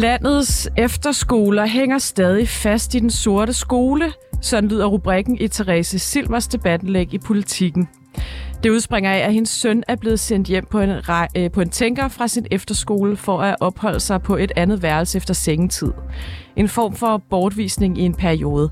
[0.00, 4.12] Landets efterskoler hænger stadig fast i den sorte skole.
[4.42, 7.88] Sådan lyder rubrikken i Therese Silvers debattenlæg i politikken.
[8.62, 10.90] Det udspringer af, at hendes søn er blevet sendt hjem på en,
[11.36, 15.16] øh, på en tænker fra sin efterskole for at opholde sig på et andet værelse
[15.16, 15.92] efter sengetid.
[16.56, 18.70] En form for bortvisning i en periode.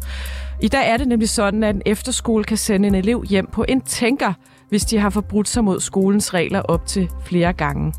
[0.62, 3.64] I dag er det nemlig sådan, at en efterskole kan sende en elev hjem på
[3.68, 4.32] en tænker,
[4.68, 7.92] hvis de har forbrudt sig mod skolens regler op til flere gange.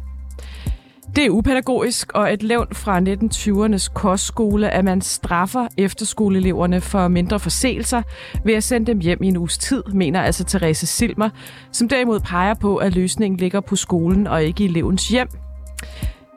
[1.15, 7.39] Det er upædagogisk og et levn fra 1920'ernes kostskole, at man straffer efterskoleeleverne for mindre
[7.39, 8.01] forseelser
[8.45, 11.29] ved at sende dem hjem i en uges tid, mener altså Therese Silmer,
[11.71, 15.27] som derimod peger på, at løsningen ligger på skolen og ikke i elevens hjem.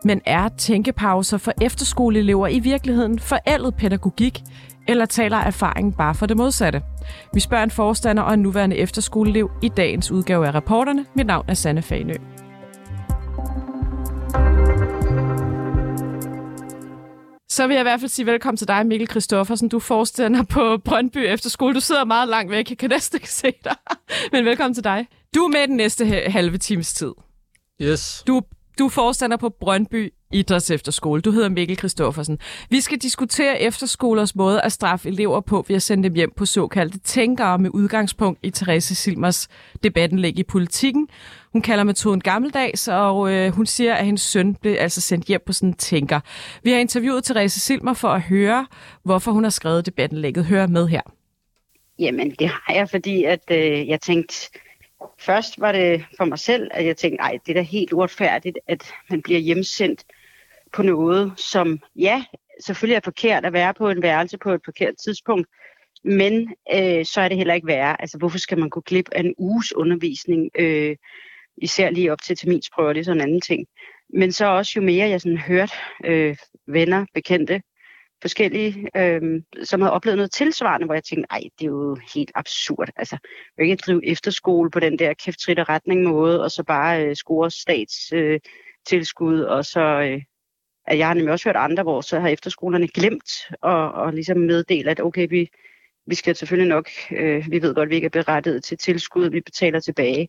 [0.05, 4.41] Men er tænkepauser for efterskoleelever i virkeligheden forældet pædagogik,
[4.89, 6.83] eller taler erfaringen bare for det modsatte?
[7.35, 11.07] Vi spørger en forstander og en nuværende efterskoleelev i dagens udgave af rapporterne.
[11.17, 12.32] Mit navn er Sanne Fanø.
[17.49, 19.69] Så vil jeg i hvert fald sige velkommen til dig, Mikkel Kristoffersen.
[19.69, 21.75] Du er forstander på Brøndby Efterskole.
[21.75, 22.71] Du sidder meget langt væk.
[22.71, 23.77] Jeg kan næsten ikke se dig.
[24.33, 25.07] Men velkommen til dig.
[25.35, 27.13] Du er med den næste halve times tid.
[27.83, 28.25] Yes.
[28.27, 28.43] Du,
[28.79, 31.21] du er forstander på Brøndby Idræts Efterskole.
[31.21, 32.39] Du hedder Mikkel Kristoffersen.
[32.71, 36.47] Vi skal diskutere efterskolers måde at straffe elever på ved at sende dem hjem på
[36.47, 39.49] såkaldte tænkere med udgangspunkt i Therese Silmers
[39.83, 41.09] debattenlæg i politikken.
[41.53, 45.41] Hun kalder metoden gammeldags, og øh, hun siger, at hendes søn blev altså sendt hjem
[45.47, 46.21] på sådan en tænker.
[46.63, 48.67] Vi har interviewet Therese Silmer for at høre,
[49.03, 50.45] hvorfor hun har skrevet debattenlægget.
[50.45, 51.01] Hør med her.
[51.99, 54.35] Jamen, det har jeg, fordi at øh, jeg tænkte,
[55.19, 58.59] først var det for mig selv, at jeg tænkte, nej, det er da helt uretfærdigt,
[58.69, 60.05] at man bliver hjemsendt
[60.73, 62.25] på noget, som, ja,
[62.61, 65.47] selvfølgelig er forkert at være på en værelse på et forkert tidspunkt,
[66.05, 68.01] men øh, så er det heller ikke værre.
[68.01, 70.51] Altså, hvorfor skal man gå glip af en uges undervisning?
[70.59, 70.97] Øh,
[71.57, 73.67] især lige op til terminsprøver, det er sådan en anden ting.
[74.15, 75.73] Men så også jo mere jeg sådan hørt
[76.05, 76.37] øh,
[76.67, 77.63] venner, bekendte,
[78.23, 82.33] forskellige, øh, som havde oplevet noget tilsvarende, hvor jeg tænkte, nej, det er jo helt
[82.35, 82.89] absurd.
[82.97, 83.19] Altså,
[83.59, 87.51] jeg ikke drive efterskole på den der kæft retning måde, og så bare øh, score
[87.51, 88.41] stats øh,
[88.87, 90.23] tilskud, og så øh,
[90.87, 94.37] at jeg har nemlig også hørt andre, hvor så har efterskolerne glemt at, og ligesom
[94.37, 95.51] meddele, at okay, vi,
[96.07, 99.31] vi skal selvfølgelig nok, øh, vi ved godt, at vi ikke er berettiget til tilskud,
[99.31, 100.29] vi betaler tilbage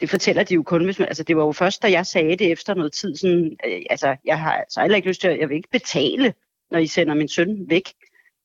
[0.00, 2.36] det fortæller de jo kun, hvis man, altså det var jo først, da jeg sagde
[2.36, 5.38] det efter noget tid, sådan, øh, altså jeg har altså heller ikke lyst til, at
[5.38, 6.34] jeg vil ikke betale,
[6.70, 7.92] når I sender min søn væk.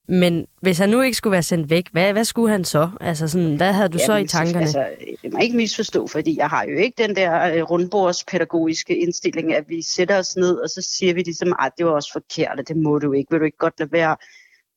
[0.10, 2.90] Men hvis han nu ikke skulle være sendt væk, hvad, hvad skulle han så?
[3.02, 4.62] Altså sådan, hvad havde du Jamen, så i tankerne?
[4.62, 4.90] Altså,
[5.22, 9.64] det må ikke misforstå, fordi jeg har jo ikke den der øh, rundbordspædagogiske indstilling, at
[9.68, 12.68] vi sætter os ned, og så siger vi ligesom, at det var også forkert, og
[12.68, 13.32] det må du ikke.
[13.32, 14.18] Vil du ikke godt lade være,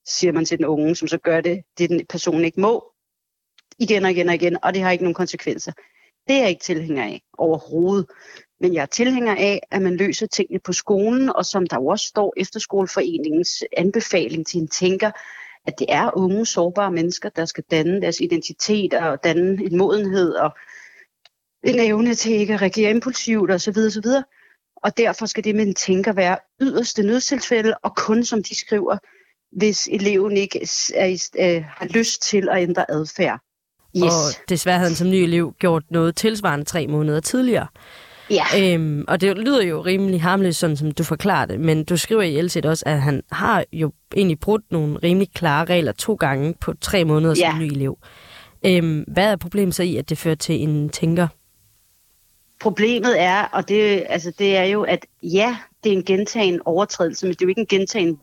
[0.06, 2.84] siger man til den unge, som så gør det, det den person ikke må,
[3.78, 5.72] igen og igen og igen, og det har ikke nogen konsekvenser.
[6.28, 8.06] Det er jeg ikke tilhænger af overhovedet.
[8.62, 12.06] Men jeg er tilhænger af, at man løser tingene på skolen, og som der også
[12.06, 15.10] står efterskoleforeningens anbefaling til en tænker,
[15.66, 20.34] at det er unge, sårbare mennesker, der skal danne deres identitet og danne en modenhed
[20.34, 20.50] og
[21.64, 23.76] en evne til ikke at reagere impulsivt osv.
[23.86, 24.06] osv.
[24.76, 28.98] Og derfor skal det med en tænker være yderste nødstilfælde, og kun som de skriver,
[29.58, 33.40] hvis eleven ikke er, er, øh, har lyst til at ændre adfærd.
[33.96, 34.02] Yes.
[34.02, 37.66] Og desværre havde han som ny elev gjort noget tilsvarende tre måneder tidligere.
[38.32, 38.74] Ja.
[38.74, 42.22] Øhm, og det lyder jo rimelig harmløst, sådan som du forklarer det, men du skriver
[42.22, 46.54] i Elsit også, at han har jo egentlig brudt nogle rimelig klare regler to gange
[46.60, 47.50] på tre måneder ja.
[47.50, 47.98] som ny elev.
[48.66, 51.28] Øhm, hvad er problemet så i, at det fører til en tænker?
[52.60, 57.26] Problemet er, og det, altså, det er jo, at ja, det er en gentagen overtrædelse,
[57.26, 58.18] men det er jo ikke en gentagen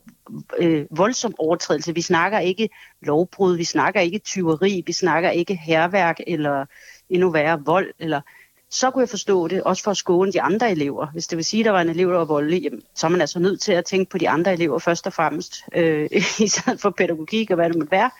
[0.60, 1.96] øh, voldsom overtrædelse.
[1.96, 2.70] Vi snakker ikke
[3.02, 6.66] lovbrud, vi snakker ikke tyveri, vi snakker ikke herværk eller
[7.10, 7.88] endnu værre vold.
[8.00, 8.22] Eller,
[8.70, 11.08] så kunne jeg forstå det, også for at skåne de andre elever.
[11.08, 13.12] Hvis det vil sige, at der var en elev, der var voldelig, jamen, så er
[13.12, 16.48] man altså nødt til at tænke på de andre elever først og fremmest, øh, i
[16.48, 18.12] stedet for pædagogik og hvad det måtte være.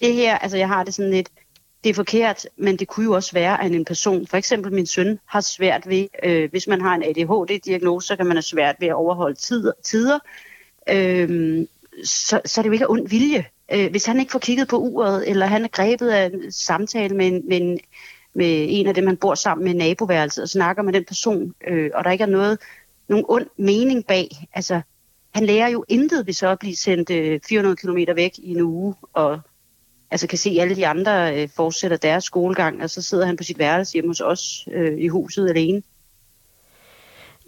[0.00, 1.28] Det her, altså jeg har det sådan lidt,
[1.84, 4.86] det er forkert, men det kunne jo også være, at en person, for eksempel min
[4.86, 8.76] søn, har svært ved, øh, hvis man har en ADHD-diagnose, så kan man have svært
[8.80, 10.18] ved at overholde tider, tider
[10.88, 11.66] øh,
[12.04, 13.46] så, så er det jo ikke ond vilje.
[13.72, 17.16] Øh, hvis han ikke får kigget på uret, eller han er grebet af en samtale
[17.16, 17.80] med en, med en,
[18.36, 21.90] med en af dem, han bor sammen med naboværelset, og snakker med den person, øh,
[21.94, 22.58] og der ikke er noget,
[23.08, 24.28] nogen ond mening bag.
[24.54, 24.80] Altså,
[25.34, 28.60] han lærer jo intet ved så at blive sendt øh, 400 km væk i en
[28.60, 29.40] uge, og
[30.10, 33.42] altså kan se alle de andre øh, fortsætter deres skolegang, og så sidder han på
[33.42, 35.82] sit værelse hjemme hos os øh, i huset alene.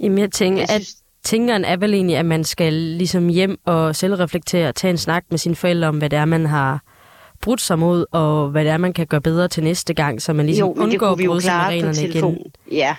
[0.01, 3.59] Jamen jeg tænker, jeg synes, at tænkeren er vel egentlig, at man skal ligesom hjem
[3.65, 6.83] og selvreflektere og tage en snak med sine forældre om, hvad det er, man har
[7.43, 10.33] brudt sig mod, og hvad det er, man kan gøre bedre til næste gang, så
[10.33, 12.53] man ligesom jo, undgår at bryde sig med reglerne igen.
[12.71, 12.97] Ja,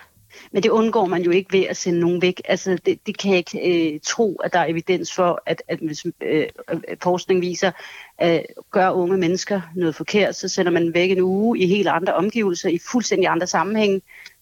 [0.52, 2.42] Men det undgår man jo ikke ved at sende nogen væk.
[2.46, 5.80] Altså, det, det kan jeg ikke øh, tro, at der er evidens for, at, at
[5.80, 6.48] hvis øh,
[7.04, 7.72] forskning viser,
[8.18, 12.14] at gør unge mennesker noget forkert, så sender man væk en uge i helt andre
[12.14, 14.02] omgivelser, i fuldstændig andre sammenhæng,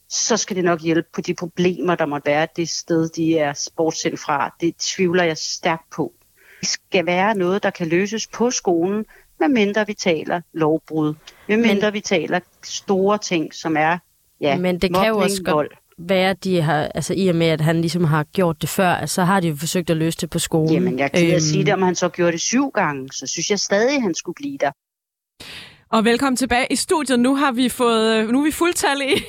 [0.09, 3.69] så skal det nok hjælpe på de problemer, der måtte være det sted, de er
[3.77, 4.55] bortsendt fra.
[4.61, 6.13] Det tvivler jeg stærkt på.
[6.59, 9.05] Det skal være noget, der kan løses på skolen,
[9.39, 11.13] medmindre vi taler lovbrud.
[11.47, 11.93] Medmindre Men...
[11.93, 13.97] vi taler store ting, som er
[14.41, 15.67] ja, Men det kan jo også godt
[15.97, 19.23] være, de har, altså i og med, at han ligesom har gjort det før, så
[19.23, 20.73] har de jo forsøgt at løse det på skolen.
[20.73, 21.39] Jamen, jeg kan øhm...
[21.39, 24.15] sige det, om han så gjorde det syv gange, så synes jeg stadig, at han
[24.15, 24.71] skulle blive der.
[25.89, 27.19] Og velkommen tilbage i studiet.
[27.19, 29.23] Nu har vi fået, øh, nu er vi fuldtallige.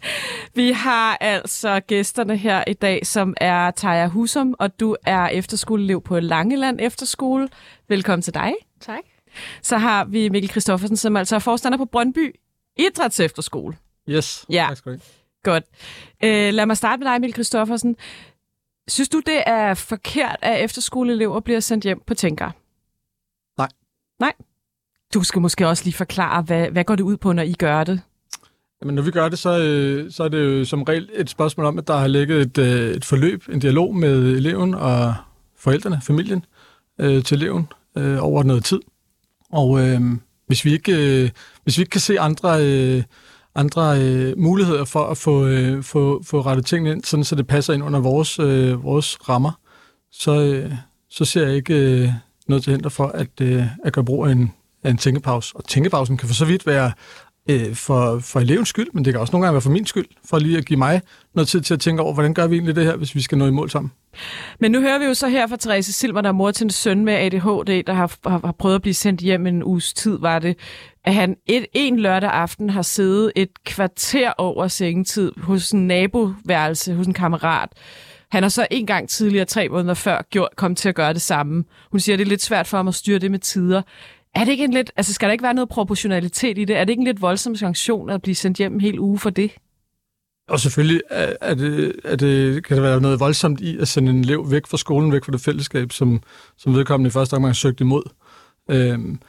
[0.54, 6.02] vi har altså gæsterne her i dag, som er Taja Husum, og du er efterskoleelev
[6.02, 7.48] på Langeland Efterskole.
[7.88, 8.52] Velkommen til dig.
[8.80, 9.02] Tak.
[9.62, 12.34] Så har vi Mikkel Kristoffersen, som altså er forstander på Brøndby
[12.78, 13.76] Idræts Efterskole.
[14.08, 14.66] Yes, ja.
[14.68, 14.98] tak skal du
[15.42, 15.64] Godt.
[16.24, 17.96] Øh, lad mig starte med dig, Mikkel Kristoffersen.
[18.88, 22.50] Synes du, det er forkert, at efterskoleelever bliver sendt hjem på tænker?
[23.58, 23.68] Nej.
[24.20, 24.32] Nej?
[25.14, 27.84] Du skal måske også lige forklare, hvad, hvad går det ud på, når I gør
[27.84, 28.00] det?
[28.82, 31.66] Jamen, når vi gør det, så, øh, så er det jo som regel et spørgsmål
[31.66, 35.14] om, at der har ligget et, øh, et forløb, en dialog med eleven og
[35.56, 36.44] forældrene, familien
[37.00, 37.68] øh, til eleven
[37.98, 38.80] øh, over noget tid.
[39.52, 40.00] Og øh,
[40.46, 41.30] hvis, vi ikke, øh,
[41.64, 43.02] hvis vi ikke kan se andre, øh,
[43.54, 47.46] andre øh, muligheder for at få, øh, få, få rettet tingene ind, sådan så det
[47.46, 49.52] passer ind under vores, øh, vores rammer,
[50.12, 50.72] så, øh,
[51.10, 52.08] så ser jeg ikke øh,
[52.48, 54.52] noget til hinder for at, øh, at gøre brug af en,
[54.84, 55.56] af en tænkepause.
[55.56, 56.92] Og tænkepausen kan for så vidt være
[57.48, 60.06] øh, for, for elevens skyld, men det kan også nogle gange være for min skyld,
[60.24, 61.00] for lige at give mig
[61.34, 63.38] noget tid til at tænke over, hvordan gør vi egentlig det her, hvis vi skal
[63.38, 63.92] nå i mål sammen.
[64.60, 66.70] Men nu hører vi jo så her fra Therese Silver, der er mor til en
[66.70, 70.18] søn med ADHD, der har, har, har prøvet at blive sendt hjem en uges tid,
[70.20, 70.58] var det,
[71.04, 76.94] at han et, en lørdag aften har siddet et kvarter over sengetid hos en naboværelse,
[76.94, 77.68] hos en kammerat.
[78.30, 81.22] Han har så en gang tidligere, tre måneder før, gjort, kom til at gøre det
[81.22, 81.64] samme.
[81.90, 83.82] Hun siger, at det er lidt svært for ham at styre det med tider.
[84.36, 86.76] Er det ikke en lidt, altså skal der ikke være noget proportionalitet i det?
[86.76, 89.30] Er det ikke en lidt voldsom sanktion at blive sendt hjem en hel uge for
[89.30, 89.50] det?
[90.48, 94.10] Og selvfølgelig er, er det, er det, kan der være noget voldsomt i at sende
[94.10, 96.22] en elev væk fra skolen, væk fra det fællesskab, som,
[96.56, 98.02] som vedkommende i første omgang søgt imod.
[98.70, 99.20] Øhm,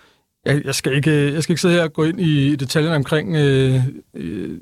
[0.46, 3.36] jeg, jeg, skal ikke, jeg skal ikke sidde her og gå ind i detaljen omkring
[3.36, 3.84] øh,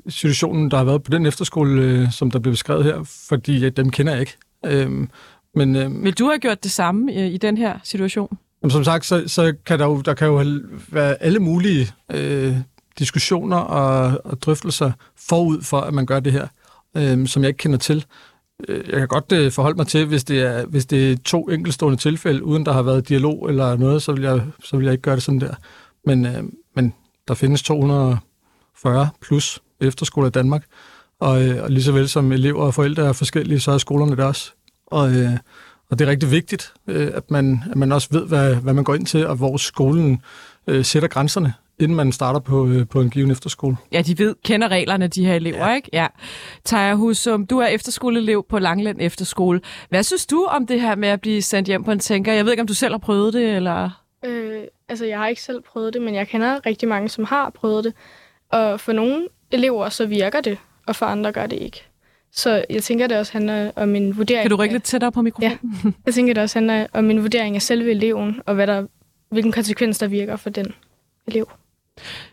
[0.08, 3.68] situationen, der har været på den efterskole, øh, som der blev beskrevet her, fordi ja,
[3.68, 4.36] dem kender jeg ikke.
[4.66, 5.10] Øhm,
[5.54, 8.38] men, øh, Vil du have gjort det samme i, i den her situation?
[8.62, 10.44] Jamen, som sagt, så, så kan der jo, der kan jo
[10.88, 12.56] være alle mulige øh,
[12.98, 14.92] diskussioner og, og drøftelser
[15.28, 16.48] forud for, at man gør det her,
[16.96, 18.04] øh, som jeg ikke kender til.
[18.68, 21.48] Øh, jeg kan godt øh, forholde mig til, hvis det, er, hvis det er to
[21.48, 24.92] enkeltstående tilfælde, uden der har været dialog eller noget, så vil jeg, så vil jeg
[24.92, 25.54] ikke gøre det sådan der.
[26.04, 26.42] Men, øh,
[26.74, 26.94] men
[27.28, 30.64] der findes 240 plus efterskoler i Danmark,
[31.20, 34.16] og, øh, og lige så vel som elever og forældre er forskellige, så er skolerne
[34.16, 34.52] der også.
[34.86, 35.30] Og, øh,
[35.90, 38.84] og det er rigtig vigtigt, øh, at, man, at man også ved, hvad, hvad man
[38.84, 40.22] går ind til, og hvor skolen
[40.66, 43.76] øh, sætter grænserne, inden man starter på, øh, på en given efterskole.
[43.92, 45.74] Ja, de ved, kender reglerne, de her elever, ja.
[45.74, 45.88] ikke?
[45.92, 46.06] Ja.
[46.64, 49.60] Taja Husum, du er efterskoleelev på Langland Efterskole.
[49.88, 52.32] Hvad synes du om det her med at blive sendt hjem på en tænker?
[52.32, 53.90] Jeg ved ikke, om du selv har prøvet det, eller...
[54.24, 57.50] Øh, altså, jeg har ikke selv prøvet det, men jeg kender rigtig mange, som har
[57.50, 57.92] prøvet det.
[58.52, 61.84] Og for nogle elever, så virker det, og for andre gør det ikke.
[62.36, 64.42] Så jeg tænker, det også handler om min vurdering.
[64.42, 65.58] Kan du rykke lidt tættere på mikrofonen?
[65.84, 65.90] Ja.
[66.06, 68.86] Jeg tænker, det også handler om min vurdering af selve eleven, og hvad der,
[69.30, 70.66] hvilken konsekvens der virker for den
[71.26, 71.50] elev.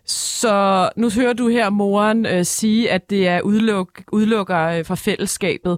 [0.05, 4.95] Så nu hører du her moren øh, sige, at det er udluk, udelukker øh, fra
[4.95, 5.77] fællesskabet.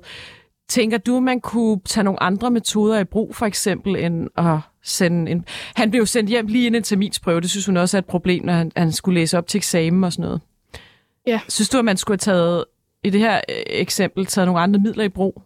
[0.70, 5.32] Tænker du, man kunne tage nogle andre metoder i brug, for eksempel, end at sende
[5.32, 5.46] en...
[5.76, 7.42] Han blev sendt hjem lige inden en terminsprøve.
[7.42, 10.04] Det synes hun også er et problem, når han, han skulle læse op til eksamen
[10.04, 10.42] og sådan noget.
[11.28, 11.40] Ja.
[11.50, 12.66] Synes du, at man skulle have taget,
[13.06, 15.42] i det her øh, eksempel, taget nogle andre midler i brug?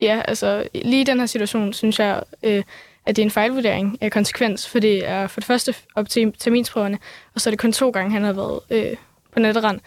[0.00, 2.62] Ja, altså lige i den her situation, synes jeg, øh,
[3.06, 6.32] at det er en fejlvurdering af konsekvens, for det er for det første op til
[6.38, 6.98] terminsprøverne,
[7.34, 8.96] og så er det kun to gange, han har været øh,
[9.32, 9.80] på netterand.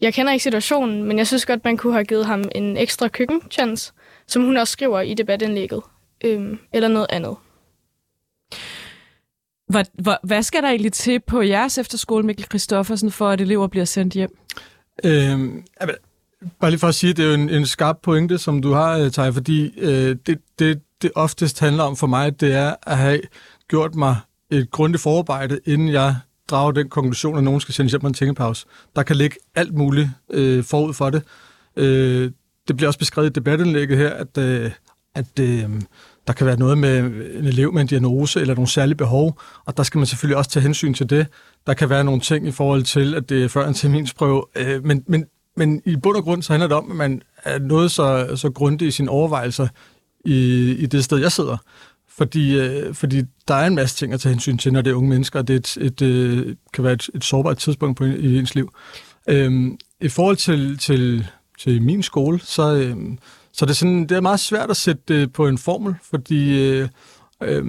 [0.00, 3.08] Jeg kender ikke situationen, men jeg synes godt, man kunne have givet ham en ekstra
[3.08, 3.92] køkkenchance,
[4.26, 5.82] som hun også skriver i debatindlægget,
[6.24, 7.36] øh, eller noget andet.
[9.68, 13.66] Hvad, hvad, hvad skal der egentlig til på jeres efterskole, Mikkel Christoffersen, for at elever
[13.66, 14.38] bliver sendt hjem?
[15.04, 15.64] Øhm,
[16.60, 18.98] bare lige for at sige, det er jo en, en skarp pointe, som du har,
[18.98, 22.98] øh, Tej, fordi øh, det, det, det oftest handler om for mig, det er at
[22.98, 23.20] have
[23.68, 24.16] gjort mig
[24.50, 26.16] et grundigt forarbejde, inden jeg
[26.50, 28.66] drager den konklusion, at nogen skal sendes hjem på en tænkepause.
[28.96, 31.22] Der kan ligge alt muligt øh, forud for det.
[31.76, 32.30] Øh,
[32.68, 34.70] det bliver også beskrevet i debatindlægget her, at, øh,
[35.14, 35.70] at øh,
[36.26, 39.76] der kan være noget med en elev med en diagnose eller nogle særlige behov, og
[39.76, 41.26] der skal man selvfølgelig også tage hensyn til det.
[41.66, 44.84] Der kan være nogle ting i forhold til, at det er før en terminsprøve, øh,
[44.84, 45.24] men, men
[45.56, 48.50] men i bund og grund så handler det om, at man er noget så, så
[48.50, 49.68] grundigt i sine overvejelser
[50.24, 51.56] i, i det sted, jeg sidder.
[52.16, 54.94] Fordi, øh, fordi der er en masse ting at tage hensyn til, når det er
[54.94, 58.04] unge mennesker, og det er et, et, øh, kan være et, et sårbart tidspunkt på,
[58.04, 58.70] i ens liv.
[59.28, 61.26] Øhm, I forhold til, til,
[61.58, 63.18] til min skole, så, øhm,
[63.52, 66.68] så det er sådan, det er meget svært at sætte det på en formel, fordi
[66.68, 66.88] øh,
[67.42, 67.64] øh,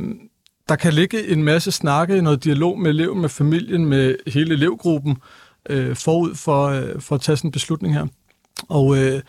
[0.69, 5.17] der kan ligge en masse snakke, noget dialog med eleven, med familien, med hele elevgruppen,
[5.69, 8.07] øh, forud for, øh, for at tage sådan en beslutning her.
[8.69, 9.21] Og øh,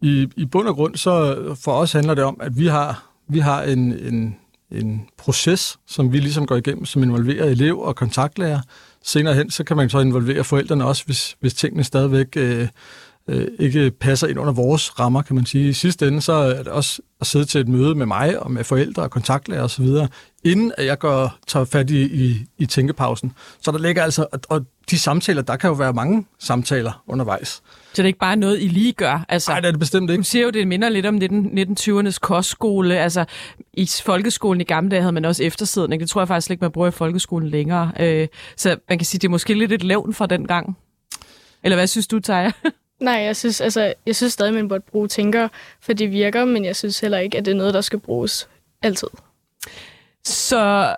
[0.00, 3.38] i, i bund og grund, så for os handler det om, at vi har, vi
[3.38, 4.36] har en, en,
[4.70, 8.60] en proces, som vi ligesom går igennem, som involverer elev og kontaktlærer.
[9.02, 12.68] Senere hen, så kan man så involvere forældrene også, hvis, hvis tingene stadigvæk øh,
[13.28, 15.68] øh, ikke passer ind under vores rammer, kan man sige.
[15.68, 18.50] I sidste ende, så er det også at sidde til et møde med mig og
[18.50, 19.86] med forældre og kontaktlærer osv.,
[20.44, 23.32] inden at jeg går, tager fat i, i, i tænkepausen.
[23.60, 27.48] Så der ligger altså, og de samtaler, der kan jo være mange samtaler undervejs.
[27.48, 27.62] Så
[27.96, 29.24] det er ikke bare noget, I lige gør?
[29.28, 30.20] Altså, Nej, det er det bestemt ikke.
[30.20, 32.98] Du siger jo, det minder lidt om 19, 1920'ernes kostskole.
[32.98, 33.24] Altså,
[33.72, 36.00] i folkeskolen i gamle dage havde man også eftersidning.
[36.00, 37.92] Det tror jeg faktisk ikke, man bruger i folkeskolen længere.
[38.00, 40.76] Øh, så man kan sige, det er måske lidt et levn fra den gang.
[41.62, 42.50] Eller hvad synes du, Taja?
[43.04, 45.48] Nej, jeg synes, altså, jeg synes stadig, man burde bruge tænker,
[45.80, 48.48] for det virker, men jeg synes heller ikke, at det er noget, der skal bruges
[48.82, 49.08] altid.
[50.24, 50.96] Så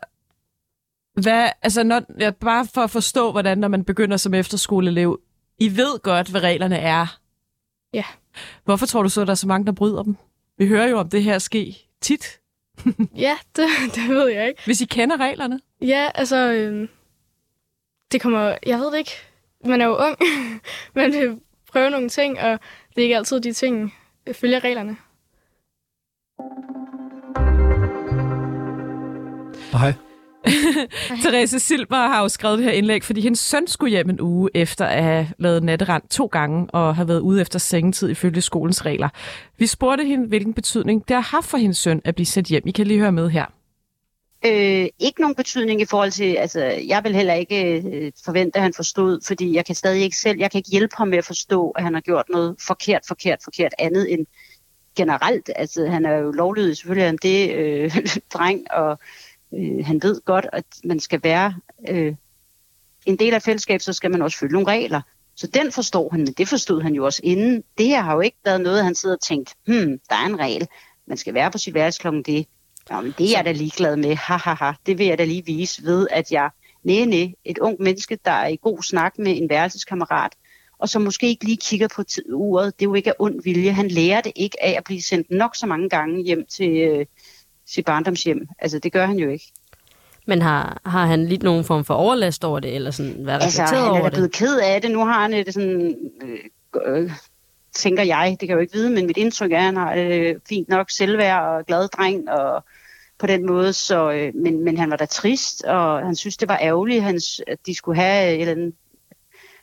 [1.16, 5.20] hvad, altså når, ja, bare for at forstå, hvordan når man begynder som efterskoleelev,
[5.58, 7.18] I ved godt, hvad reglerne er.
[7.92, 8.04] Ja.
[8.64, 10.16] Hvorfor tror du så, at der er så mange, der bryder dem?
[10.58, 12.40] Vi hører jo om det her ske tit.
[13.26, 14.62] ja, det, det ved jeg ikke.
[14.64, 15.60] Hvis I kender reglerne?
[15.80, 16.88] Ja, altså, øh,
[18.12, 19.12] det kommer, jeg ved det ikke.
[19.64, 20.16] Man er jo ung.
[20.94, 21.40] man vil
[21.76, 23.94] prøve nogle ting, og det er ikke altid de ting,
[24.32, 24.96] følger reglerne.
[29.72, 29.92] Hej.
[31.22, 34.50] Therese Silber har jo skrevet det her indlæg, fordi hendes søn skulle hjem en uge
[34.54, 38.86] efter at have lavet natterand to gange og have været ude efter sengetid ifølge skolens
[38.86, 39.08] regler.
[39.58, 42.62] Vi spurgte hende, hvilken betydning det har haft for hendes søn at blive sendt hjem.
[42.66, 43.55] I kan lige høre med her.
[44.44, 48.62] Øh, ikke nogen betydning i forhold til, altså jeg vil heller ikke øh, forvente, at
[48.62, 51.24] han forstod, fordi jeg kan stadig ikke selv, jeg kan ikke hjælpe ham med at
[51.24, 54.26] forstå, at han har gjort noget forkert, forkert, forkert andet end
[54.96, 55.50] generelt.
[55.56, 57.96] Altså han er jo lovlydig, selvfølgelig er han det, øh,
[58.34, 58.98] dreng, og
[59.54, 61.54] øh, han ved godt, at man skal være
[61.88, 62.14] øh,
[63.06, 65.00] en del af fællesskab, så skal man også følge nogle regler.
[65.36, 67.64] Så den forstår han, men det forstod han jo også inden.
[67.78, 70.38] Det her har jo ikke været noget, han sidder og tænkt, hmm, der er en
[70.38, 70.68] regel,
[71.06, 72.46] man skal være på sit værelse klokken det.
[72.90, 74.72] Nå, men det er jeg da ligeglad med, ha, ha, ha.
[74.86, 76.50] Det vil jeg da lige vise ved, at jeg,
[76.84, 80.32] næ, næ, et ung menneske, der er i god snak med en værelseskammerat,
[80.78, 82.02] og som måske ikke lige kigger på
[82.32, 83.72] uret, det er jo ikke af ond vilje.
[83.72, 87.06] Han lærer det ikke af at blive sendt nok så mange gange hjem til, øh,
[87.66, 88.48] sit barndomshjem.
[88.58, 89.52] Altså, det gør han jo ikke.
[90.26, 93.62] Men har, har han lidt nogen form for overlast over det, eller sådan været altså,
[93.62, 94.02] reflekteret over det?
[94.02, 94.90] han er blevet ked af det.
[94.90, 96.38] Nu har han det sådan, øh,
[96.86, 97.10] øh,
[97.76, 99.94] tænker jeg, det kan jeg jo ikke vide, men mit indtryk er, at han har
[99.94, 102.64] øh, fint nok selvværd og glad dreng, og
[103.18, 106.48] på den måde, så, øh, men, men han var da trist, og han synes, det
[106.48, 108.74] var ærgerligt, hans, at de skulle have øh, et eller andet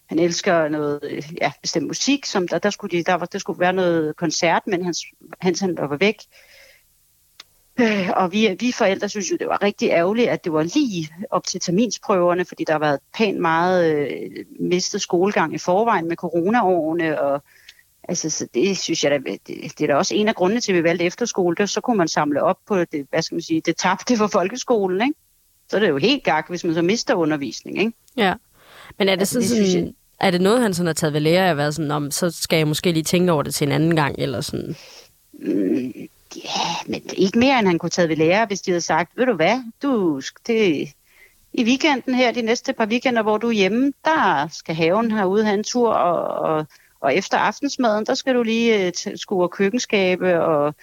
[0.05, 3.39] han elsker noget øh, ja, bestemt musik, som der, der, skulle de, der, var, der
[3.39, 5.05] skulle være noget koncert, men hans,
[5.41, 6.17] hans han var væk.
[7.79, 11.09] Øh, og vi, vi forældre synes jo, det var rigtig ærgerligt, at det var lige
[11.31, 16.15] op til terminsprøverne, fordi der har været pænt meget øh, mistet skolegang i forvejen med
[16.15, 17.43] coronaårene, og
[18.09, 20.71] altså, så det synes jeg, da, det, det er da også en af grundene til,
[20.71, 23.41] at vi valgte efterskole, det, så kunne man samle op på det, hvad skal man
[23.41, 25.13] sige, det tabte for folkeskolen, ikke?
[25.69, 27.91] Så er det jo helt gak, hvis man så mister undervisning, ikke?
[28.17, 28.33] Ja,
[28.99, 29.93] men er det altså, sådan, det jeg...
[30.19, 32.31] er det noget, han sådan har taget ved lære af at være sådan, om, så
[32.31, 34.75] skal jeg måske lige tænke over det til en anden gang, eller sådan?
[35.33, 35.93] Mm,
[36.35, 39.25] Ja, men ikke mere, end han kunne tage ved lære, hvis de havde sagt, ved
[39.25, 40.89] du hvad, du, det,
[41.53, 45.45] i weekenden her, de næste par weekender, hvor du er hjemme, der skal haven herude
[45.45, 46.67] have en tur, og, og,
[47.03, 50.75] og efter aftensmaden, der skal du lige uh, skure køkkenskabe og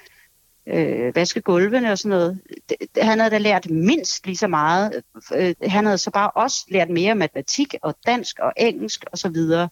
[0.66, 2.40] øh, vaske gulvene og sådan noget.
[2.68, 5.02] Det, han havde da lært mindst lige så meget.
[5.34, 9.28] Øh, han havde så bare også lært mere matematik og dansk og engelsk og så
[9.28, 9.68] videre.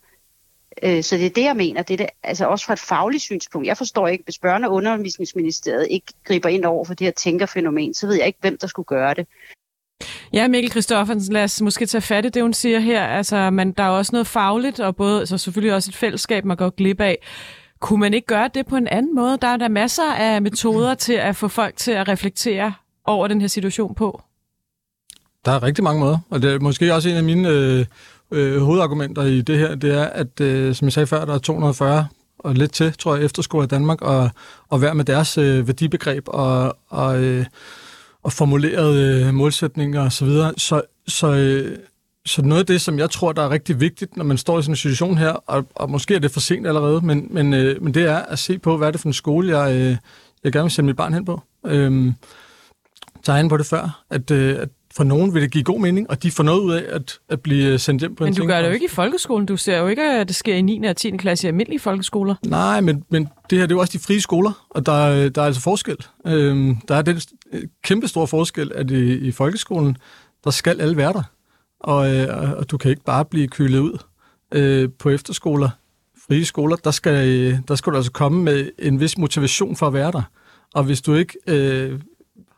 [0.82, 1.82] Øh, så det er det, jeg mener.
[1.82, 3.66] Det er det, altså også fra et fagligt synspunkt.
[3.66, 7.94] Jeg forstår ikke, hvis børne- og undervisningsministeriet ikke griber ind over for det her tænkerfænomen,
[7.94, 9.26] så ved jeg ikke, hvem der skulle gøre det.
[10.32, 13.04] Ja, Mikkel Christoffersen, lad os måske tage fat i det, hun siger her.
[13.04, 16.56] Altså, man, der er også noget fagligt, og både, altså selvfølgelig også et fællesskab, man
[16.56, 17.18] går glip af.
[17.80, 19.38] Kunne man ikke gøre det på en anden måde?
[19.42, 22.72] Der er der masser af metoder til at få folk til at reflektere
[23.04, 24.22] over den her situation på.
[25.44, 27.84] Der er rigtig mange måder, og det er måske også en af mine øh,
[28.30, 31.38] øh, hovedargumenter i det her, det er, at øh, som jeg sagde før, der er
[31.38, 32.06] 240
[32.38, 34.30] og lidt til, tror jeg, efterskoler i Danmark, og,
[34.68, 37.46] og være med deres øh, værdibegreb og, og, øh,
[38.22, 40.28] og formulerede øh, målsætninger osv.
[40.28, 41.78] Så, så, så, øh,
[42.26, 44.62] så noget af det, som jeg tror, der er rigtig vigtigt, når man står i
[44.62, 47.82] sådan en situation her, og, og måske er det for sent allerede, men, men, øh,
[47.82, 49.96] men det er at se på, hvad er det for en skole, jeg, øh,
[50.44, 51.42] jeg gerne vil sende mit barn hen på.
[51.66, 52.12] Øh,
[53.28, 56.22] jeg på det før, at, øh, at for nogen vil det give god mening, og
[56.22, 58.46] de får noget ud af at, at blive sendt hjem på men en Men du
[58.46, 59.46] gør det jo ikke i folkeskolen.
[59.46, 60.84] Du ser jo ikke, at det sker i 9.
[60.86, 61.10] og 10.
[61.10, 62.34] klasse i almindelige folkeskoler.
[62.46, 65.42] Nej, men, men det her det er jo også de frie skoler, og der, der
[65.42, 65.96] er altså forskel.
[66.26, 67.20] Øhm, der er den
[67.52, 69.96] Øh, kæmpe stor forskel, at i, i folkeskolen,
[70.44, 71.22] der skal alle være der.
[71.80, 73.98] Og, øh, og du kan ikke bare blive kølet ud
[74.52, 75.70] øh, på efterskoler,
[76.26, 76.76] frie skoler.
[76.76, 80.12] Der skal, øh, der skal du altså komme med en vis motivation for at være
[80.12, 80.22] der.
[80.74, 82.00] Og hvis du ikke øh,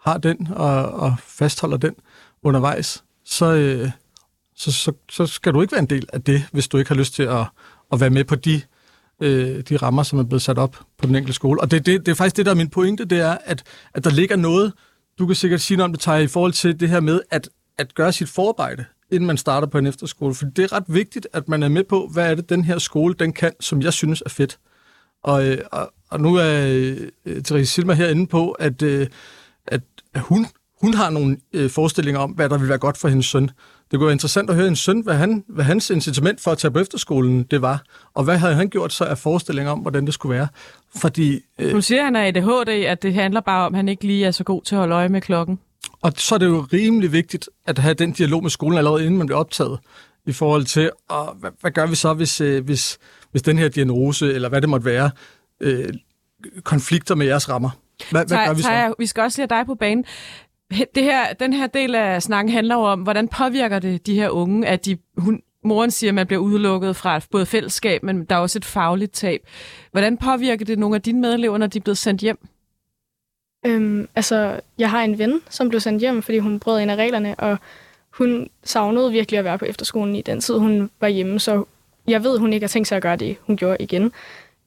[0.00, 1.94] har den og, og fastholder den
[2.42, 3.90] undervejs, så, øh,
[4.56, 6.96] så, så, så skal du ikke være en del af det, hvis du ikke har
[6.96, 7.46] lyst til at,
[7.92, 8.62] at være med på de,
[9.20, 11.60] øh, de rammer, som er blevet sat op på den enkelte skole.
[11.60, 13.62] Og det, det, det er faktisk det, der er min pointe, det er, at,
[13.94, 14.72] at der ligger noget,
[15.18, 17.48] du kan sikkert sige noget om det, tager i forhold til det her med at,
[17.78, 20.34] at gøre sit forarbejde, inden man starter på en efterskole.
[20.34, 22.78] For det er ret vigtigt, at man er med på, hvad er det, den her
[22.78, 24.58] skole, den kan, som jeg synes er fedt.
[25.22, 26.66] Og, øh, og, og nu er
[27.26, 29.06] øh, Therese Silmer herinde på, at, øh,
[29.66, 29.82] at
[30.16, 30.46] hun,
[30.82, 33.50] hun har nogle øh, forestillinger om, hvad der vil være godt for hendes søn.
[33.90, 36.58] Det kunne være interessant at høre en søn, hvad, han, hvad hans incitament for at
[36.58, 37.82] tage på efterskolen det var,
[38.14, 40.48] og hvad havde han gjort så af forestillinger om, hvordan det skulle være.
[40.96, 44.06] Fordi, øh, nu siger han er ADHD, at det handler bare om, at han ikke
[44.06, 45.58] lige er så god til at holde øje med klokken.
[46.02, 49.18] Og så er det jo rimelig vigtigt at have den dialog med skolen allerede inden
[49.18, 49.78] man bliver optaget,
[50.26, 52.98] i forhold til, og hvad, hvad gør vi så, hvis, øh, hvis,
[53.30, 55.10] hvis den her diagnose, eller hvad det måtte være,
[55.60, 55.88] øh,
[56.64, 57.70] konflikter med jeres rammer?
[58.10, 58.68] Hvad, hvad gør vi så?
[58.68, 60.04] Taja, vi skal også lige have dig på banen.
[60.94, 64.28] Det her, den her del af snakken handler jo om, hvordan påvirker det de her
[64.28, 68.34] unge, at de, hun, moren siger, at man bliver udelukket fra både fællesskab, men der
[68.34, 69.40] er også et fagligt tab.
[69.92, 72.38] Hvordan påvirker det nogle af dine medelever, når de er blevet sendt hjem?
[73.66, 76.96] Øhm, altså, jeg har en ven, som blev sendt hjem, fordi hun brød en af
[76.96, 77.58] reglerne, og
[78.10, 81.64] hun savnede virkelig at være på efterskolen i den tid, hun var hjemme, så
[82.08, 84.12] jeg ved, hun ikke har tænkt sig at gøre det, hun gjorde igen.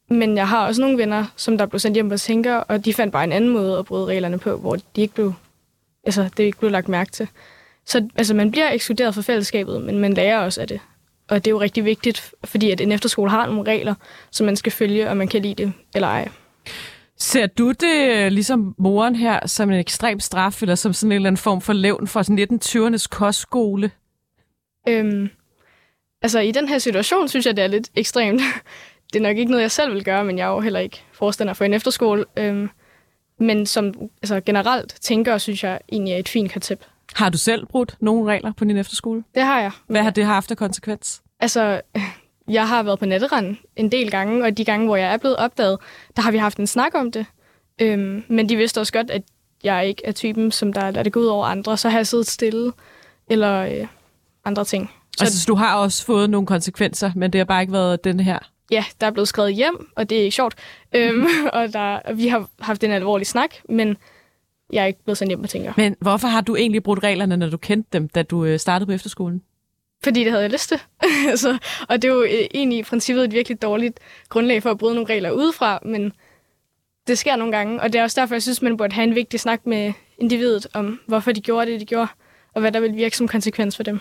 [0.09, 2.93] Men jeg har også nogle venner, som der blev sendt hjem på tænker, og de
[2.93, 5.33] fandt bare en anden måde at bryde reglerne på, hvor de ikke blev,
[6.03, 7.27] altså, det ikke blev lagt mærke til.
[7.85, 10.79] Så altså, man bliver ekskluderet fra fællesskabet, men man lærer også af det.
[11.29, 13.95] Og det er jo rigtig vigtigt, fordi at en efterskole har nogle regler,
[14.31, 16.29] som man skal følge, og man kan lide det eller ej.
[17.17, 21.15] Ser du det øh, ligesom moren her som en ekstrem straf, eller som sådan en
[21.15, 23.91] eller anden form for levn for 1920'ernes kostskole?
[24.87, 25.29] Øhm,
[26.21, 28.41] altså i den her situation synes jeg, det er lidt ekstremt.
[29.13, 31.03] Det er nok ikke noget, jeg selv vil gøre, men jeg er jo heller ikke
[31.11, 32.25] forstander for en efterskole.
[32.37, 32.69] Øhm,
[33.39, 36.87] men som altså, generelt tænker, synes jeg egentlig er et fint koncept.
[37.15, 39.23] Har du selv brudt nogle regler på din efterskole?
[39.35, 39.71] Det har jeg.
[39.87, 41.21] Hvad har det haft af konsekvens?
[41.39, 41.81] Altså,
[42.47, 45.37] jeg har været på netterand en del gange, og de gange, hvor jeg er blevet
[45.37, 45.77] opdaget,
[46.15, 47.25] der har vi haft en snak om det.
[47.81, 49.21] Øhm, men de vidste også godt, at
[49.63, 51.77] jeg ikke er typen, som der lader det gå ud over andre.
[51.77, 52.71] Så har jeg siddet stille,
[53.29, 53.87] eller øh,
[54.45, 54.91] andre ting.
[55.17, 58.19] Så altså, du har også fået nogle konsekvenser, men det har bare ikke været den
[58.19, 58.39] her?
[58.73, 60.55] Ja, der er blevet skrevet hjem, og det er ikke sjovt.
[60.95, 63.97] Øhm, og der, vi har haft en alvorlig snak, men
[64.73, 65.73] jeg er ikke blevet sendt hjem på tænker.
[65.77, 68.85] Men hvorfor har du egentlig brudt reglerne, når du kendte dem, da du øh, startede
[68.85, 69.41] på efterskolen?
[70.03, 70.79] Fordi det havde jeg lyst til.
[71.31, 71.57] altså,
[71.89, 74.95] og det er jo øh, egentlig i princippet et virkelig dårligt grundlag for at bryde
[74.95, 76.13] nogle regler udefra, men
[77.07, 79.15] det sker nogle gange, og det er også derfor, jeg synes, man burde have en
[79.15, 82.07] vigtig snak med individet om, hvorfor de gjorde det, de gjorde,
[82.55, 83.99] og hvad der vil virke som konsekvens for dem.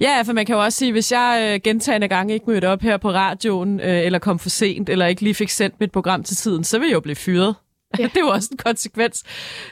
[0.00, 2.82] Ja, for man kan jo også sige, hvis jeg øh, gentagende gange ikke mødte op
[2.82, 6.22] her på radioen, øh, eller kom for sent, eller ikke lige fik sendt mit program
[6.22, 7.54] til tiden, så vil jeg jo blive fyret.
[7.98, 8.04] Ja.
[8.04, 9.22] det er jo også en konsekvens.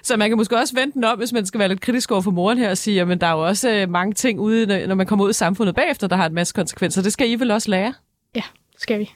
[0.02, 2.20] Så man kan måske også vente den om, hvis man skal være lidt kritisk over
[2.20, 4.94] for moren her og sige, at der er jo også øh, mange ting ude, når
[4.94, 7.02] man kommer ud i samfundet bagefter, der har en masse konsekvenser.
[7.02, 7.94] Det skal I vel også lære?
[8.34, 9.10] Ja, det skal vi.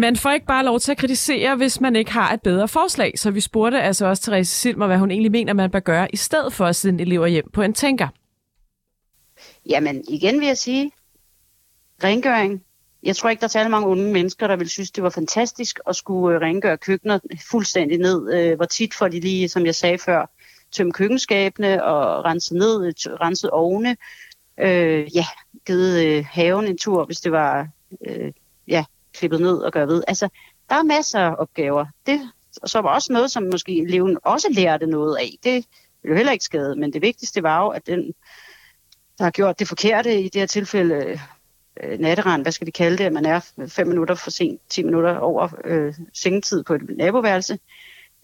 [0.00, 3.18] Man får ikke bare lov til at kritisere, hvis man ikke har et bedre forslag.
[3.18, 6.16] Så vi spurgte altså også Therese Silmer, hvad hun egentlig mener, man bør gøre, i
[6.16, 8.08] stedet for at sende elever hjem på en tænker.
[9.66, 10.90] Jamen, igen vil jeg sige,
[12.04, 12.64] rengøring,
[13.02, 15.80] jeg tror ikke, der er særlig mange unge mennesker, der vil synes, det var fantastisk
[15.88, 17.18] at skulle øh, rengøre køkkener
[17.50, 18.34] fuldstændig ned.
[18.34, 20.30] Øh, hvor tit får de lige, som jeg sagde før,
[20.72, 23.96] tømme køkkenskabene og rense ned, øh, renset ovne.
[24.60, 25.26] Øh, ja,
[25.66, 27.68] givet øh, haven en tur, hvis det var
[28.06, 28.32] øh,
[28.68, 30.02] ja, klippet ned og gøre ved.
[30.08, 30.28] Altså,
[30.68, 31.86] der er masser af opgaver.
[32.06, 32.30] Det
[32.66, 35.38] som også noget, som måske eleven også lærte noget af.
[35.44, 35.66] Det
[36.02, 38.14] ville jo heller ikke skade, men det vigtigste var jo, at den,
[39.18, 41.20] der har gjort det forkerte i det her tilfælde,
[41.82, 44.82] øh, natterand, hvad skal vi kalde det, at man er fem minutter for sent, 10
[44.82, 47.58] minutter over øh, sengetid på et naboværelse.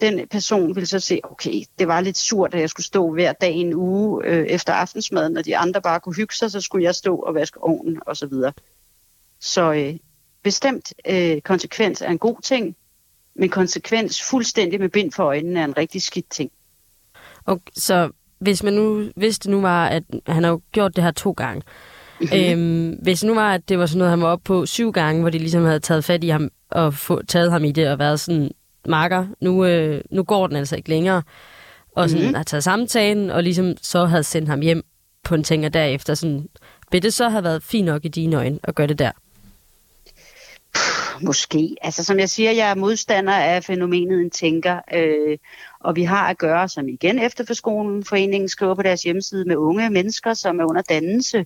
[0.01, 3.33] Den person ville så se, okay, det var lidt surt, at jeg skulle stå hver
[3.33, 6.83] dag en uge øh, efter aftensmaden, når de andre bare kunne hygge sig, så skulle
[6.83, 8.15] jeg stå og vaske ovnen osv.
[8.15, 8.53] Så, videre.
[9.39, 9.95] så øh,
[10.47, 12.75] bestemt øh, konsekvens er en god ting,
[13.35, 16.51] men konsekvens fuldstændig med bind for øjnene er en rigtig skidt ting.
[17.45, 21.03] Og så hvis, man nu, hvis det nu var, at han har jo gjort det
[21.03, 21.61] her to gange,
[22.21, 22.37] mm-hmm.
[22.37, 24.91] øhm, hvis det nu var, at det var sådan noget, han var oppe på syv
[24.91, 27.89] gange, hvor de ligesom havde taget fat i ham og få, taget ham i det
[27.89, 28.51] og været sådan,
[28.87, 31.23] marker, nu, øh, nu går den altså ikke længere,
[31.95, 32.35] og sådan mm-hmm.
[32.35, 34.83] har taget samtalen, og ligesom så havde sendt ham hjem
[35.23, 36.47] på en tænker derefter, sådan,
[36.91, 39.11] vil det så have været fint nok i dine øjne at gøre det der?
[41.21, 41.75] Måske.
[41.81, 45.37] Altså som jeg siger, jeg er modstander af fænomenet en tænker, øh,
[45.79, 49.45] og vi har at gøre, som igen efter for skolen, foreningen skriver på deres hjemmeside,
[49.45, 51.45] med unge mennesker, som er under dannelse.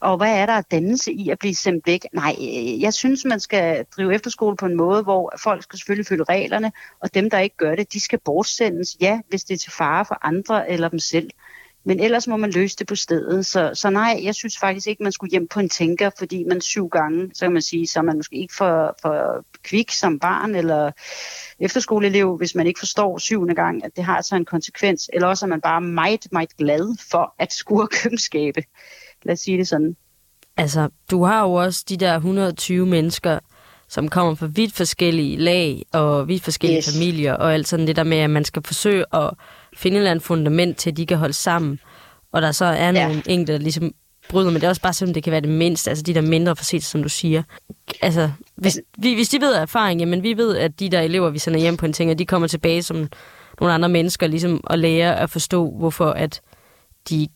[0.00, 2.06] Og hvad er der at dannelse i at blive sendt væk?
[2.12, 6.06] Nej, øh, jeg synes, man skal drive efterskole på en måde, hvor folk skal selvfølgelig
[6.06, 9.58] følge reglerne, og dem, der ikke gør det, de skal bortsendes, ja, hvis det er
[9.58, 11.30] til fare for andre eller dem selv.
[11.84, 13.46] Men ellers må man løse det på stedet.
[13.46, 16.60] Så, så nej, jeg synes faktisk ikke, man skulle hjem på en tænker, fordi man
[16.60, 20.18] syv gange, så kan man sige, så er man måske ikke for, for kvik som
[20.18, 20.90] barn eller
[21.60, 25.10] efterskoleelev, hvis man ikke forstår syvende gang, at det har altså en konsekvens.
[25.12, 28.62] Eller også er man bare meget, meget glad for at skure køkkenskabe.
[29.22, 29.96] Lad os sige det sådan.
[30.56, 33.38] Altså, du har jo også de der 120 mennesker,
[33.88, 36.92] som kommer fra vidt forskellige lag og vidt forskellige yes.
[36.92, 39.30] familier, og alt sådan det der med, at man skal forsøge at
[39.76, 41.80] finde et eller andet fundament til, at de kan holde sammen.
[42.32, 43.32] Og der så er nogle ja.
[43.32, 43.94] enkelte, der ligesom
[44.28, 46.20] bryder, men det er også bare simpelthen, det kan være det mindste, altså de der
[46.20, 47.42] mindre forseelser, som du siger.
[48.02, 51.30] Altså, hvis, vi, hvis de ved af erfaring, jamen vi ved, at de der elever,
[51.30, 53.08] vi sender hjem på en ting, at de kommer tilbage som
[53.60, 56.40] nogle andre mennesker, ligesom at lære at forstå, hvorfor at
[57.08, 57.28] de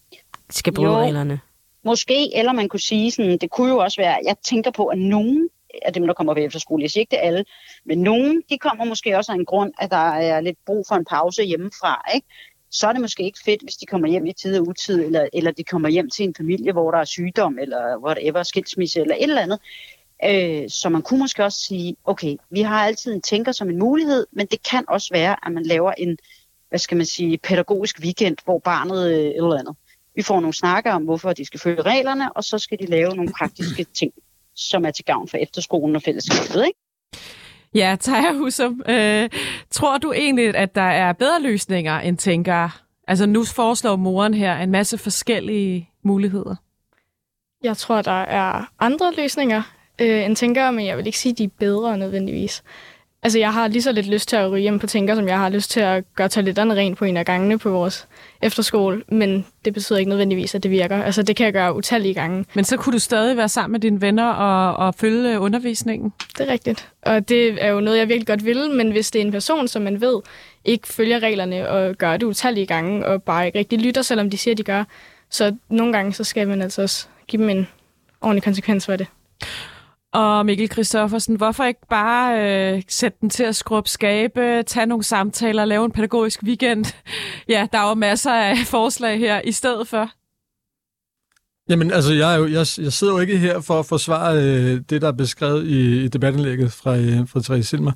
[0.50, 1.40] skal bryde jo, reglerne.
[1.84, 4.98] Måske, eller man kunne sige sådan, det kunne jo også være, jeg tænker på, at
[4.98, 5.48] nogen
[5.82, 7.44] af dem, der kommer på efterskole, jeg siger ikke det alle,
[7.84, 10.94] men nogen, de kommer måske også af en grund, at der er lidt brug for
[10.94, 12.26] en pause hjemmefra, ikke?
[12.70, 15.28] så er det måske ikke fedt, hvis de kommer hjem i tid og utid, eller,
[15.32, 19.14] eller de kommer hjem til en familie, hvor der er sygdom, eller whatever, skilsmisse, eller
[19.14, 19.60] et eller andet.
[20.24, 23.78] Øh, så man kunne måske også sige, okay, vi har altid en tænker som en
[23.78, 26.18] mulighed, men det kan også være, at man laver en,
[26.68, 29.76] hvad skal man sige, pædagogisk weekend, hvor barnet øh, eller andet.
[30.14, 33.16] Vi får nogle snakker om, hvorfor de skal følge reglerne, og så skal de lave
[33.16, 34.12] nogle praktiske ting,
[34.58, 36.78] som er til gavn for efterskolen og fællesskabet, ikke?
[37.74, 39.30] Ja, Taja Husum, øh,
[39.70, 42.82] tror du egentlig, at der er bedre løsninger end tænker?
[43.08, 46.56] Altså nu foreslår moren her en masse forskellige muligheder.
[47.62, 49.62] Jeg tror, der er andre løsninger
[49.98, 52.62] øh, end tænker, men jeg vil ikke sige, at de er bedre nødvendigvis.
[53.22, 55.38] Altså, jeg har lige så lidt lyst til at ryge hjem på tænker, som jeg
[55.38, 58.08] har lyst til at gøre toiletterne rent på en af gangene på vores
[58.42, 61.02] efterskole, men det betyder ikke nødvendigvis, at det virker.
[61.02, 62.44] Altså, det kan jeg gøre utallige gange.
[62.54, 66.12] Men så kunne du stadig være sammen med dine venner og, og følge undervisningen?
[66.38, 66.88] Det er rigtigt.
[67.02, 69.68] Og det er jo noget, jeg virkelig godt vil, men hvis det er en person,
[69.68, 70.20] som man ved
[70.64, 74.38] ikke følger reglerne og gør det utallige gange, og bare ikke rigtig lytter, selvom de
[74.38, 74.84] siger, at de gør,
[75.30, 77.66] så nogle gange, så skal man altså også give dem en
[78.20, 79.06] ordentlig konsekvens for det.
[80.12, 85.04] Og Mikkel Christoffersen, hvorfor ikke bare øh, sætte den til at skrubbe skabe, tage nogle
[85.04, 86.84] samtaler, lave en pædagogisk weekend?
[87.48, 90.10] Ja, der er jo masser af forslag her i stedet for.
[91.68, 94.80] Jamen, altså, jeg, er jo, jeg, jeg sidder jo ikke her for at forsvare øh,
[94.90, 97.92] det, der er beskrevet i, i debattenlægget fra, øh, fra Therese Silmer,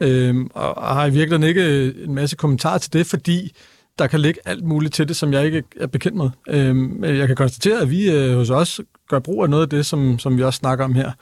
[0.00, 3.52] øh, og, og har i virkeligheden ikke øh, en masse kommentarer til det, fordi
[3.98, 6.30] der kan ligge alt muligt til det, som jeg ikke er bekendt med.
[6.48, 9.86] Øh, jeg kan konstatere, at vi øh, hos os gør brug af noget af det,
[9.86, 11.12] som, som vi også snakker om her.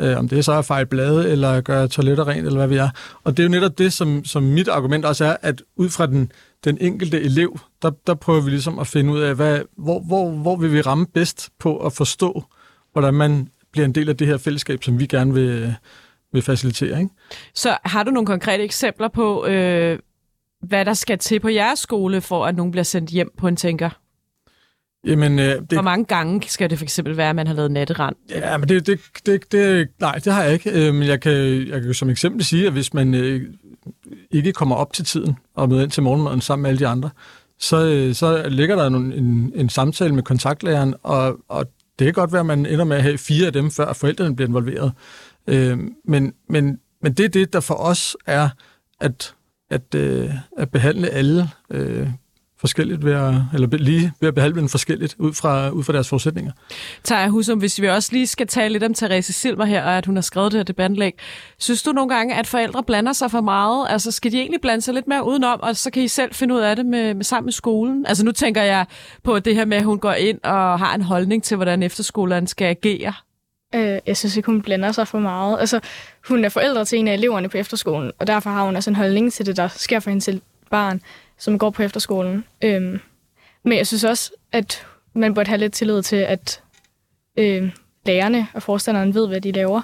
[0.00, 2.88] Øh, om det så er fejl blade, eller gøre toiletter rent, eller hvad vi er.
[3.24, 6.06] Og det er jo netop det, som, som mit argument også er, at ud fra
[6.06, 6.32] den,
[6.64, 10.30] den enkelte elev, der, der prøver vi ligesom at finde ud af, hvad, hvor, hvor,
[10.30, 12.44] hvor vil vi ramme bedst på at forstå,
[12.92, 15.74] hvordan man bliver en del af det her fællesskab, som vi gerne vil,
[16.32, 16.98] vil facilitere.
[16.98, 17.10] Ikke?
[17.54, 19.98] Så har du nogle konkrete eksempler på, øh,
[20.62, 23.56] hvad der skal til på jeres skole, for at nogen bliver sendt hjem på en
[23.56, 23.90] tænker?
[25.06, 27.70] Jamen, øh, det, Hvor mange gange skal det for eksempel være, at man har lavet
[27.70, 28.16] natterand?
[28.30, 30.70] Ja, men det, det, det, det, nej, det har jeg ikke.
[30.70, 31.32] Øh, men jeg kan,
[31.68, 33.42] jeg kan som eksempel sige, at hvis man øh,
[34.30, 37.10] ikke kommer op til tiden og møder ind til morgenmaden sammen med alle de andre,
[37.58, 41.66] så, øh, så ligger der en, en, en samtale med kontaktlæreren, og, og
[41.98, 44.36] det kan godt være, at man ender med at have fire af dem, før forældrene
[44.36, 44.92] bliver involveret.
[45.46, 48.48] Øh, men, men, men det er det, der for os er
[49.00, 49.34] at,
[49.70, 52.08] at, øh, at behandle alle øh,
[52.60, 56.08] forskelligt ved at, eller lige ved at behandle dem forskelligt ud fra, ud fra deres
[56.08, 56.52] forudsætninger.
[57.04, 60.06] Taja Husum, hvis vi også lige skal tale lidt om Therese Silmer her, og at
[60.06, 61.12] hun har skrevet det her debatlæg.
[61.58, 63.86] Synes du nogle gange, at forældre blander sig for meget?
[63.90, 66.54] Altså skal de egentlig blande sig lidt mere udenom, og så kan I selv finde
[66.54, 68.06] ud af det med, med sammen med skolen?
[68.06, 68.86] Altså nu tænker jeg
[69.22, 72.48] på det her med, at hun går ind og har en holdning til, hvordan efterskolerne
[72.48, 73.12] skal agere.
[73.74, 75.60] Øh, jeg synes ikke, hun blander sig for meget.
[75.60, 75.80] Altså,
[76.28, 78.96] hun er forældre til en af eleverne på efterskolen, og derfor har hun også en
[78.96, 80.30] holdning til det, der sker for hendes
[80.70, 81.00] barn
[81.38, 82.44] som går på efterskolen.
[82.64, 83.00] Øhm,
[83.64, 86.62] men jeg synes også, at man burde have lidt tillid til, at
[87.38, 87.70] øh,
[88.06, 89.82] lærerne og forstanderen ved, hvad de laver.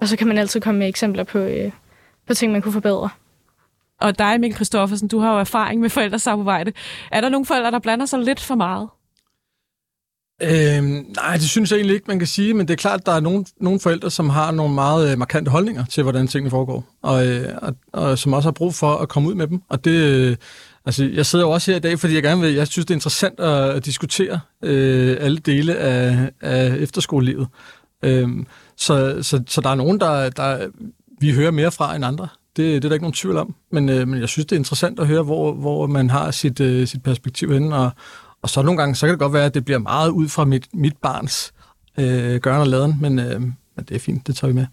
[0.00, 1.72] Og så kan man altid komme med eksempler på, øh,
[2.26, 3.08] på ting, man kunne forbedre.
[4.00, 6.72] og dig, Mikkel Christoffersen, du har jo erfaring med forældresamarbejde.
[7.12, 8.88] Er der nogle forældre, der blander sig lidt for meget?
[10.42, 13.06] Øhm, nej, det synes jeg egentlig ikke, man kan sige, men det er klart, at
[13.06, 16.50] der er nogle, nogle forældre, som har nogle meget øh, markante holdninger til, hvordan tingene
[16.50, 19.62] foregår, og, øh, og, og som også har brug for at komme ud med dem.
[19.68, 20.36] Og det, øh,
[20.86, 22.94] altså, jeg sidder jo også her i dag, fordi jeg gerne vil, jeg synes, det
[22.94, 27.48] er interessant at, at diskutere øh, alle dele af, af efterskolelivet.
[28.02, 28.28] Øh,
[28.76, 30.68] så, så, så der er nogen, der, der
[31.20, 32.28] vi hører mere fra end andre.
[32.56, 33.54] Det, det er der ikke nogen tvivl om.
[33.72, 36.60] Men, øh, men jeg synes, det er interessant at høre, hvor, hvor man har sit,
[36.60, 37.90] øh, sit perspektiv henne, og,
[38.42, 40.44] og så nogle gange, så kan det godt være, at det bliver meget ud fra
[40.44, 41.52] mit, mit barns
[41.98, 44.66] øh, gørn og laden, men, øh, men det er fint, det tager vi med.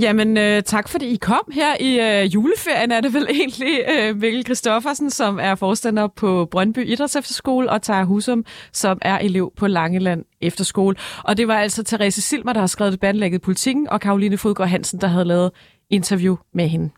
[0.00, 4.16] Jamen, øh, tak fordi I kom her i øh, juleferien, er det vel egentlig øh,
[4.16, 9.66] Mikkel Kristoffersen, som er forstander på Brøndby Idrætsefterskole, og Tager Husum, som er elev på
[9.66, 10.96] Langeland Efterskole.
[11.24, 15.00] Og det var altså Therese Silmer, der har skrevet debatlægget Politikken, og Karoline Fodgaard Hansen,
[15.00, 15.50] der havde lavet
[15.90, 16.90] interview med hende.